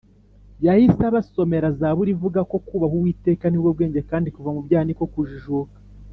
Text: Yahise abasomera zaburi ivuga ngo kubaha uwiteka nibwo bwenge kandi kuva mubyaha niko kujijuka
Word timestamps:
Yahise 0.65 1.01
abasomera 1.09 1.67
zaburi 1.79 2.09
ivuga 2.15 2.39
ngo 2.47 2.57
kubaha 2.67 2.95
uwiteka 2.99 3.45
nibwo 3.47 3.69
bwenge 3.75 4.01
kandi 4.09 4.27
kuva 4.35 4.49
mubyaha 4.55 4.85
niko 4.85 5.05
kujijuka 5.13 5.77